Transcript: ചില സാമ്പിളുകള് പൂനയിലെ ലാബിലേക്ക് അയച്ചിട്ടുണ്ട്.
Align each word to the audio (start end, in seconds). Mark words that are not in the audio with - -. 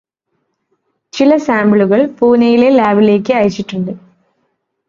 ചില 1.13 1.37
സാമ്പിളുകള് 1.37 2.07
പൂനയിലെ 2.19 2.69
ലാബിലേക്ക് 2.69 3.33
അയച്ചിട്ടുണ്ട്. 3.33 3.93